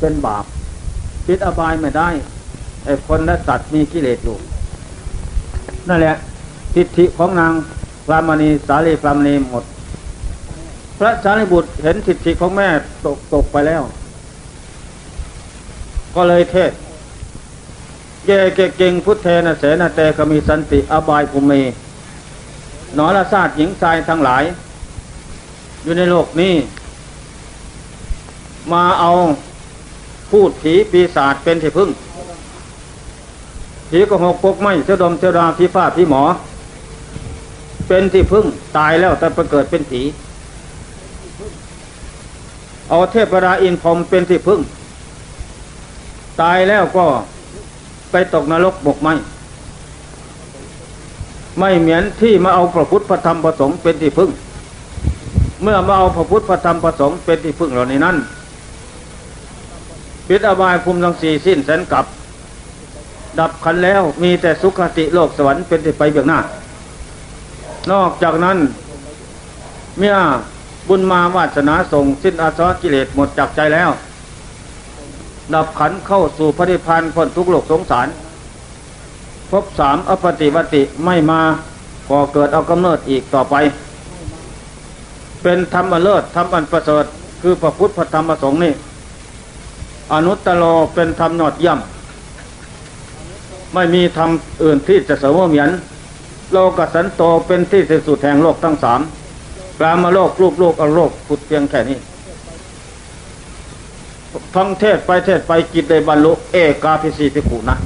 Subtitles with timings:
[0.00, 0.44] เป็นบาป
[1.26, 2.08] ปิดอบายไม่ได้
[2.84, 4.36] ไอ้คนและสัตว์มีกิเลสอยู่
[5.88, 6.16] นั่นแหละ
[6.74, 7.52] ทิฏฐิของนาง
[8.06, 9.64] พรามณีสาลีพรามณีหมด
[10.98, 12.68] พระสารีบุตรเห็นทิฏฐิของแม่
[13.04, 13.82] ตกตกไปแล้ว
[16.14, 16.72] ก็เลยเทศ
[18.26, 21.62] เยเกเก่งพุทเทนะเสนาเตกมีสันติอบายภูมิ
[22.94, 24.44] หนอละซาตหญิงชายทั้งหลาย
[25.82, 26.54] อยู่ในโลกนี้
[28.72, 29.10] มาเอา
[30.32, 31.90] พูดผีปีศาจเป็นที่พึ่ง
[33.90, 36.22] ผีก็หกปกไม่เสดมเสดาผีฟ้าผีหมอ
[37.88, 40.02] เป็นที่พึ่งตายแล้วแต่ไปเกิดเป็นผี
[42.88, 44.60] เอาเทพราอินพรมเป็นที่พึ่ง
[46.42, 47.04] ตายแล้วก็
[48.10, 49.08] ไปตกนรกบกไหม
[51.58, 54.30] ไม่เหมือนที่มาเอาพระพุทธพระธรรมพระสงฆ์เป็นที่พึ่ง
[55.62, 58.16] เมื่อมาเอาพระพุทธพระธรรมพระสงฆ์เป็นที่พึ่งเหล่านี้นั้น
[60.28, 62.06] ปิดอบายภูมิทั้งสี่สิ้นแสนกลับ
[63.38, 66.38] ดับขันแล้วมีแต่สุขติโลกสวรรค์เป็นที่ไปเบื้องหน้า
[67.90, 68.58] นอกจากนั้น
[69.98, 70.16] เมื่อ
[70.88, 73.90] บุญมาวาสนาส่งสิ้นอาสวะกิเลสหมดจากใจแล้ว
[75.54, 78.08] ดับขันเข้าสู่พระนิพพานพ้นทุกโลกสงสาร
[79.50, 81.40] พบสามอปฏิวติไม่มา
[82.08, 83.54] ก่อเกิดเอากำเนิดอีกต่อไป
[85.42, 87.04] เป็นธรรมเลิศธรรมอันประเสริฐ
[87.42, 88.72] คือพระพุทธพระธรรมพระสงฆ์นี่
[90.12, 91.78] อนุตตโลเป็นธรรมยอดเยี่ยม
[93.74, 94.30] ไม่มีธรรม
[94.62, 95.70] อื่นที่จะเสมอเหมือน
[96.52, 99.00] โลกสันโตเป็นที่สิ้นสุดแห่งโลกทั้งสาม
[99.78, 101.98] กลามาโลกรูปโลกอโลกพุดเพียงแค่นี้
[104.54, 107.76] ท่องเทศไปเทศไปกิจได้บรรลุเอกาพิสีพิขุนะ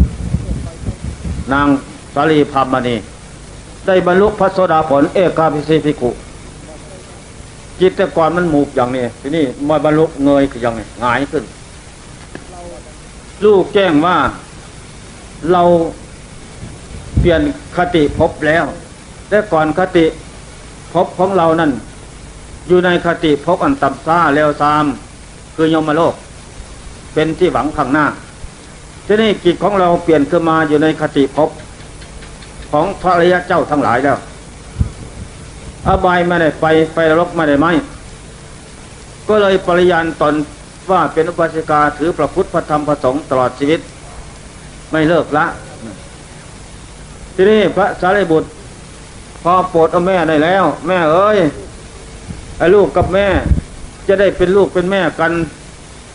[1.53, 1.69] นาง
[2.15, 2.97] สาลีพามณี
[3.87, 6.11] ได้บรรลุพระโสดาผลเอกาพิสีพิขุ
[7.81, 11.45] จิตแต่ก่อนมันหมูกอย่างนี้ ทีนี้มาบรรลุเงยอย่างนี้หงายขึ้น
[13.45, 14.17] ลูกแจ้งว่า
[15.53, 15.62] เรา
[17.19, 17.41] เปลี่ยน
[17.77, 18.65] คติภพแล้ว
[19.28, 20.05] แต่ก่อนคติ
[20.93, 21.71] ภพของเรานั่น
[22.69, 24.87] อยู่ในคติภพอันต่ำซ่าแล้วซาม
[25.56, 26.15] คือยมโลก
[27.15, 28.06] เป็นที่หวังข้างหน้า
[29.06, 31.50] ทีนี้กิจของเราเปลี่ยนขึ้นมาอยู่ในคติภพ
[32.71, 34.19] ของพระริยเจ้าทั้งหลายแล้ว
[35.87, 37.66] อบายไม่ได้ไปไปรกไม่ได้ไหม
[39.28, 40.34] ก็เลยปริยานตน
[40.93, 43.81] ว่าเป็นอุปาสิกาถือพระพุทธพระธรรมพระสงฆ์ตลอดชีวิต
[44.91, 45.47] ไม่เลิกละ
[47.35, 48.49] ที่นี้พระสารีบุตร
[49.43, 51.39] พอโปรดเอาแม่ได้แล้ว แม่เอ้ย
[52.59, 53.27] ไอ้ลูกกับแม่
[54.09, 55.33] จะได้เป็นลูกเป็นแม่กัน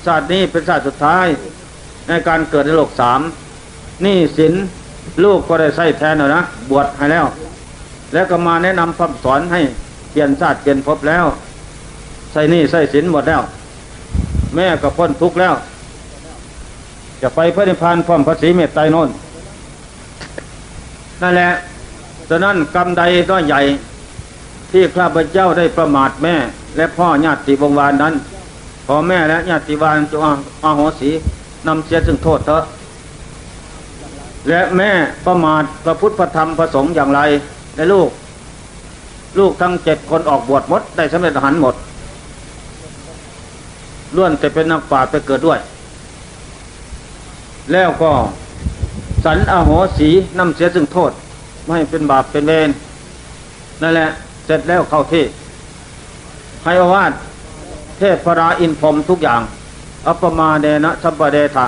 [0.06, 1.26] ชาตินี้เป็นชาติสุดท้าย
[2.08, 3.22] ในการเกิดในโลกสาม
[4.06, 4.54] นี่สิน
[5.24, 7.26] ลูกก็ได้ใส่แทนแล้วนะบวชให้แล้ว
[8.14, 9.62] แล้วก็มาแนะนำคำสอนให้
[10.12, 11.26] เปลี่ยนชาติเปลี่ยนภพแล้ว
[12.32, 13.42] ใส่นี่ใส่สินหมดแล้ว
[14.56, 15.54] แม่ก็พ้นทุกข์แล้ว
[17.22, 19.10] จะไปพระนิพพานพร้อมพระศรีเมตไตรโนน
[21.22, 21.52] นั่นแหละ
[22.30, 23.62] ฉะนั้นกรรมใดก็ใหญ่
[24.72, 26.36] ที่ข้าพเจ้าได้ประมาทแม่
[26.78, 28.14] และพ่อญาติวงวานนั้น
[28.88, 30.22] พอแม่และญาติวานจง
[30.64, 31.10] อาโหสี
[31.68, 32.64] นำเสียซึ่งโทษเถอะ
[34.50, 34.92] และแม่
[35.26, 37.22] ประมาทพระพุทธพระธรรมพระสงฆ์อย่างไร
[37.76, 38.10] ในลูก
[39.40, 41.76] ลูกทั้งเจ็ดคนออกบวชหมดได้สำเร็จหันหมด
[44.16, 45.60] ล้วนแต่เป็นนักปราชญ์ไปเกิดด้วย
[47.72, 48.12] แล้วก็
[49.24, 51.12] สันอโหสีนำเสียซึ่งโทษ
[51.64, 52.70] ไม่ให้เป็นบาปเป็นเวร
[53.82, 54.10] นั่นแหละ
[54.46, 55.26] เสร็จแล้วเข้าที่
[56.64, 57.12] ให้อาวาส
[57.98, 59.42] เทพพราอินพรมทุกอย่าง
[60.08, 61.66] อัปมาเดนะสัมปเดทะ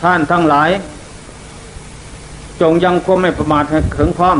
[0.00, 0.70] ท่านทั้งหลาย
[2.60, 4.38] จงยังควไม่ประมาทให้ถึงพร้อม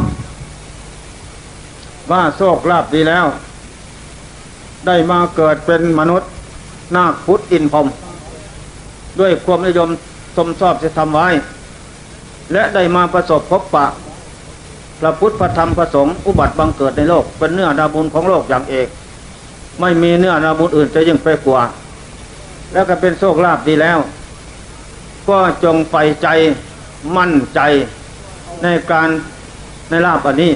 [2.10, 3.26] ว่าโชคลาภดีแล้ว
[4.86, 6.28] ได้มาเกิดเป็นมนุษย์
[6.96, 7.86] นาคพุทธอินพรม
[9.20, 9.88] ด้วยความนิยม
[10.36, 11.28] สมชอบจะทำไว้
[12.52, 13.86] และได้มาประสบพบปะ
[15.00, 18.88] พระพุทธพระธรรมพระสงฆ์อุบัติบังเกิดในโลก เป็นเนื้อนาบุญของโลกอย่างเอก
[19.80, 21.62] ไม่มีเนื้อนาบุญอื่นจะยิ่งไปกว่า
[22.72, 23.98] แล้วก็เป็นโชคลาภดีแล้ว
[25.28, 26.28] ก็จงใฝ่ใจ
[27.16, 27.60] มั่นใจ
[28.62, 29.08] ในการ
[29.90, 30.52] ในลาภอันนี้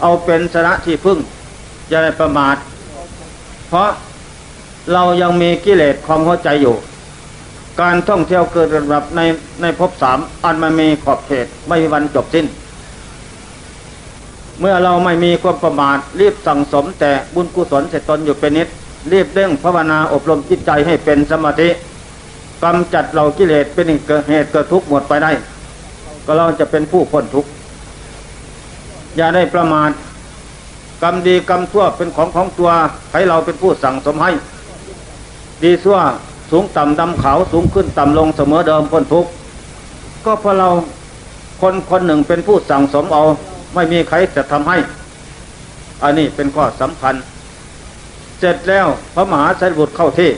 [0.00, 1.18] เอาเป็นสระที่พึ่ง
[1.88, 2.56] อย่าได้ประมาท
[3.68, 3.88] เพราะ
[4.92, 6.76] เรายังมีกิเลสความเข้าใจอยู่
[7.80, 9.20] การท่องเที่ยวเกิดระดับใน
[9.62, 12.46] ในภพสามอันมันมีขอบเขตไม่มีวันจบสิ้น
[14.60, 18.68] เมื่อเราไม่มีความประมาทรีบสั่งสมแต่บุญกุศลเสร็จตนอยู่เป็นนิด
[19.12, 21.68] รีบเร่งภาวนาอบรมจิตใจให้เป็นสมาธิ
[22.64, 23.86] กำจัดเรากิเลสเป็น
[24.28, 25.30] เหตุเกิดทุกข์หมดไปได้
[26.26, 27.50] ก็เราจะเป็นผู้พ้นทุกข์
[29.16, 29.90] อย่าได้ประมาท
[31.02, 32.70] กรรมดีกรรมชั่วเป็นของของตัว
[33.12, 34.30] ให้เราเป็นผู้สั่งสมให้
[35.62, 35.98] ดีซั่ว
[36.50, 39.30] สูงต่ำดำขาวสูงขึ้นต่ำลงเสมอเดิมพ้นทุกข์
[40.24, 40.68] ก็เพราะเรา
[41.60, 43.22] คนคนหนึ่งเป็นผู้สั่งสมเอา
[43.74, 44.78] ไม่มีใครจะทำให้
[46.02, 47.14] อันนี้เป็นข้อสำคัญ
[48.38, 50.30] เสร็จแล้วพระมหาสัยบุตรเข้าที่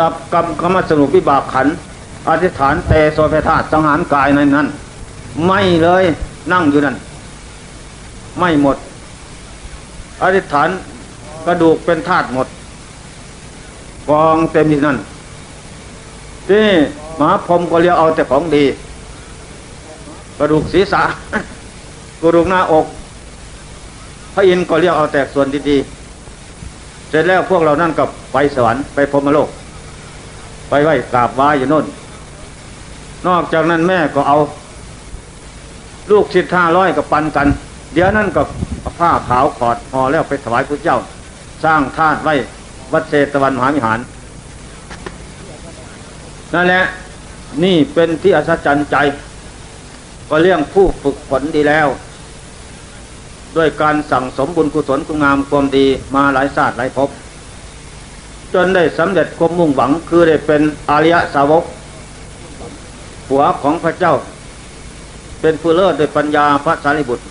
[0.00, 1.66] ดับกรรมกรรมสรุปวิบากขัน
[2.28, 4.66] อธิษฐานเตโสเพธาสังหารกายในนั้น
[5.46, 6.04] ไม่เลย
[6.52, 6.96] นั่งอยู่นั่น
[8.38, 8.76] ไม่หมด
[10.22, 10.68] อธิษฐาน
[11.46, 12.46] กระดูกเป็นธาตุหมด
[14.08, 14.96] กองเต็มที่นั่น
[16.48, 16.66] ที่
[17.16, 18.64] หมาพรหมก็เรียกเอาแต่ของดี
[20.38, 21.02] กระดูกศีรษะ
[22.22, 22.86] กระดูกหน้าอก
[24.34, 29.48] พระอินทร์ก็เรียกเอาแต่ส่วนดีๆเสร็จแล้วพวกเรานั่นกับไปสวรรค์ไปพรหมโลก
[30.68, 31.86] ไปไหว้กราบไหว้อยู่โน่น
[33.26, 34.36] นอกจากนั้นแม่ก็เอา
[36.10, 37.46] ลูกชิดห้าร้อยกับปันกัน
[37.94, 38.46] เดี๋ยวนั่นกับ
[38.98, 40.98] ผ้าขาวขอดพอแล้วไปถวายพระเจ้า
[41.64, 42.34] สร้างธาตุไว้
[42.92, 43.98] วัดเศตวันมหาวิหาร
[46.54, 46.82] นั่นแหละ
[47.64, 48.96] นี่เป็นที่อัศจรรย์ใจ
[50.28, 51.88] ก็เรื่องผู้ฝึกฝนดีแล้ว
[53.56, 57.08] ด้วยการสั่งสมบุญกุศลคุณงามความดีมาหลายศาสตร์หลายภพ
[58.52, 61.64] จนได้สำเร็จความมุ่งหวังคือได้เป็นอริยสาวก
[63.28, 64.14] หัวของพระเจ้า
[65.40, 67.24] เป็นผู้เลิศด้วยปัญญาพระสารีบุตร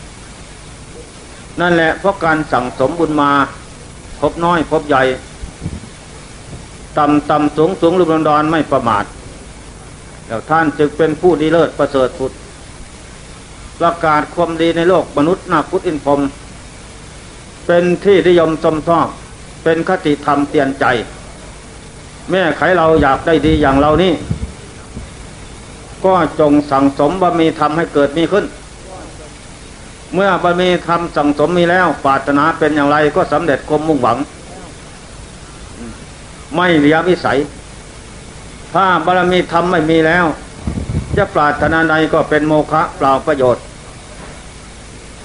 [1.61, 3.31] นั่นแหละเพราะการสั่งสมบุญมา
[4.19, 5.03] พบน้อยพบใหญ่
[6.97, 9.05] ต่ำต่ำสูงสูงลุมดอนไม่ประมาท
[10.27, 12.31] แล้วท่านจึงเป็นผู้ดีเลิศประเสริฐสุด
[13.79, 16.19] ประกาศความดีในโลกมนุษย์นาพุทธอินพรม
[17.65, 19.07] เป็นที่นิยมชมชอบ
[19.63, 20.85] เป็นคติธรรมเตือนใจ
[22.29, 24.13] แม่ไขเราอยากได้ดีอย่างเรานี่
[26.05, 28.45] ก็จงสั่งสมบารมีธรรมให้เกิดมีขึ้น
[30.13, 34.17] เมื่อบารมีธรรมสั่งสมมีแล้วปรารถนาเป็นอย่างไรก็สำเร็จความมุ่งหวัง
[36.56, 37.38] ไม่เหลียวิสัย
[38.74, 40.25] ถ้าบารมีธรรมไม่มีแล้ว
[41.18, 43.63] จะปรารถนาใดก็เป็นโมฆะเปล่าประโยชน์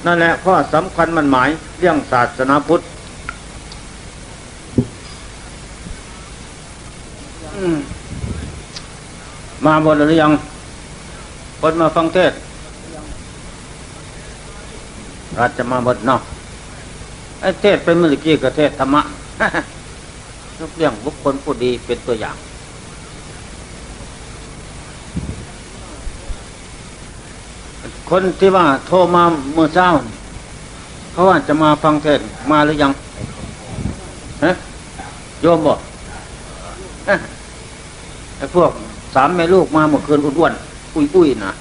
[0.06, 2.82] นั่นแหละข้อสำคัญมันหมายเรื่องศาสนาพุทธ
[9.64, 10.32] มาบนหรือยัง
[11.60, 12.32] คนมาฟังเทศ
[15.38, 16.20] อาจจะมาบนเนาะ
[17.40, 19.02] ไอ้เทศเป็นมือกี้กับเทศธรรมะ
[20.58, 22.36] ทุกเรื่องบุคคลผู้ดีเป็นตัวอย่าง
[28.10, 29.22] คนที่ว่าโทรมา
[29.54, 29.88] เมื่อเช้า
[31.12, 32.20] เขาว่าจะมาฟังเทศ
[32.50, 32.92] มาหรือยัง
[34.44, 34.52] ฮะ
[35.42, 35.78] โยมบอก
[38.36, 38.70] ไอ้พวก
[39.14, 41.52] สามแม่ลูกมาเมื่อคืนอ้วนๆอุ้ยนะ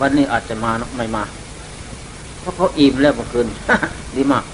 [0.00, 1.22] วันนี้อาจจะมาไม่มา
[2.40, 3.46] เพราะเขาอิ่มแล้วเมื่อคืน
[4.16, 4.44] ดีมาก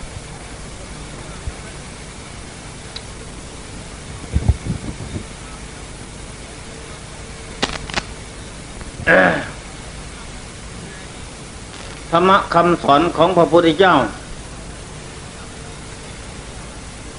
[12.11, 13.95] ธรรมะคำสอนของพระพุทธเจ้า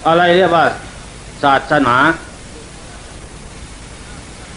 [0.08, 0.66] อะไรเรียกว่า
[1.44, 1.96] ศาสนา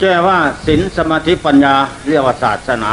[0.00, 1.75] แก้ว่าศีลสมาธิปัญญา
[2.08, 2.90] เรียกว่าศาสนา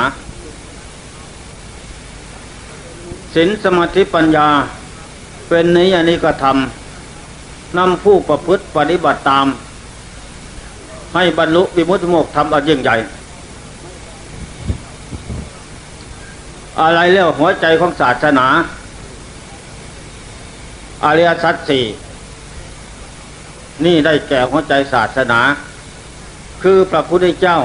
[3.35, 4.47] ศีลสมาธิปัญญา
[5.49, 6.57] เป็นนิยานิกธรรม
[7.77, 9.47] นำผู้ประพฤติปฏิบัติตาม
[11.15, 12.95] ให้บรรลุวิมุตติโมกธรรมอันยิ่งใหญ่
[16.81, 18.47] อะไรเรียกหัวใจของศาสนา
[21.05, 21.85] อริยสัจสี่
[23.85, 25.39] นี่ได้แก่หัวใจศาสนา
[26.63, 27.57] คือพระพุทธเจ้า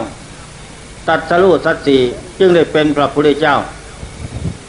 [1.08, 2.00] ตัดสรู้สัจสี่
[2.38, 3.56] จึงได้เป็นพระพุทธเจ้า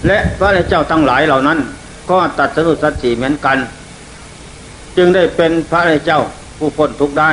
[0.08, 1.60] และพระเจ้าทั้งหลายเหล่านั้น
[2.10, 3.58] ก็ตัดสรู้สัจสี่เหมือนกัน
[4.98, 6.22] จึงได้เป็นพระเจ้า
[6.58, 7.30] ผู้พ้นทุกข์ได้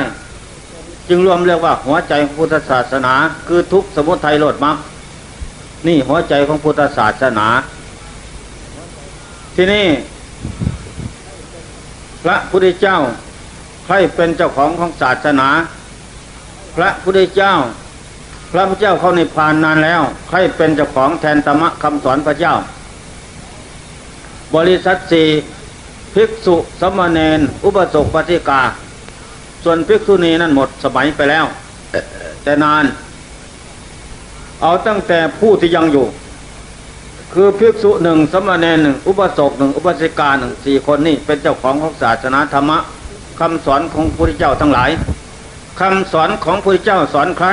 [1.08, 3.14] จึงรวมเรียกว่าหัวใจของพุทธศาสนา
[3.46, 4.76] คือทุกสมุทัยโลดมรรค
[5.86, 7.46] นี่หัวใจของพุทธศาสนา
[9.54, 9.86] ที่นี่
[12.22, 12.98] พระพุทธเจ้า
[13.84, 15.48] ใครเป็นเจ้าของของศาสนา
[16.76, 17.54] พระพุทธเจ้า
[18.52, 22.54] พระพุทธเจ้าเข้าในพานนานแล้ว ใครเป็นเจ้าของแทนธรรมะคำสอนพระเจ้า
[24.54, 25.28] บริษัทสี่
[26.14, 28.62] ภิกษุสมณเณรอุปสกปฏิกา
[29.64, 31.44] ส่วนภิกษุณีนั้นหมดสมัยไปแล้ว
[32.42, 32.84] แต่นาน
[34.62, 36.06] เอาตั้งแต่ผู้ที่ยังอยู่
[37.32, 42.78] คือภิกษุหนึ่งสมณเณรหนึ่งอุปสกหนึ่งอุปสิกาหนึ่งสี่คนนี่เป็นเจ้าของของศาสนาธรรมะ
[43.40, 44.90] คำสอนของพระพุทธเจ้าทั้งหลาย
[45.80, 47.48] คำสอนของพระพุทธเจ้าสอนใคร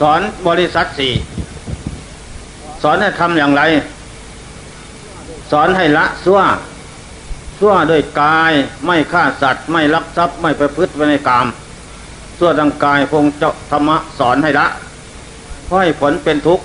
[0.00, 1.12] สอนบริษัทสี่
[2.82, 3.62] สอนให้ทำอย่างไร
[5.50, 6.40] สอนให้ละซัว
[7.58, 8.52] ชั่วด้วยกาย
[8.86, 11.46] ไม่ฆ่าสัตว์ ไม่ลักทรัพย์ไม่ประพฤติในกาม
[12.38, 14.66] ชั่วทางกายพงเจ้าธรรมะสอนให้ละ
[15.66, 16.64] เพราะให้ผลเป็นทุกข์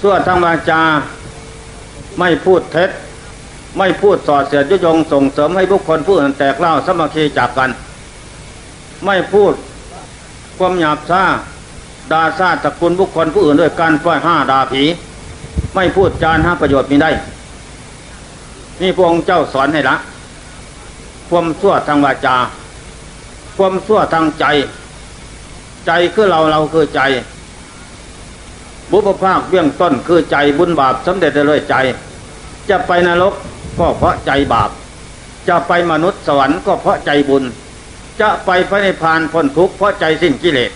[0.00, 0.82] ชั่วทางวาจา
[2.18, 2.90] ไม่พูดเท็จ
[3.78, 7.70] ไม่พูดสอดเสียดยุยงส่งเสริมให้บุคคลผู้อื่นแตกเล่าสมัคคีจากกัน
[9.04, 9.52] ไม่พูด
[10.58, 11.24] ความหยาบซ่า
[12.12, 14.82] ดาซาตระกูลบุคคลผู้อื่นด้วยการปล่อยห้าดาผี
[15.74, 17.10] ไม่พูดจานหาประโยชน์มีได้
[18.80, 19.96] นี่พระองค์เจ้าสอนให้ละ
[21.28, 22.36] ความชั่วทางวาจา
[23.56, 24.44] ความชั่วทางใจ
[25.86, 27.00] ใจคือเราเราคือใจ
[28.90, 31.74] บุพภาคเบื้องต้นคือใจบุญบาปสำเร็จได้เลยใจ
[32.70, 33.34] จะไปนรก
[33.78, 34.70] ก็เพราะใจบาป
[35.48, 37.44] จะไปมนุษย์สวรรค์ก็เพราะใจบุญ
[38.20, 40.70] จะไปพระนิพพานพ้นทุกข์เพราะใจสิ้นกิเลส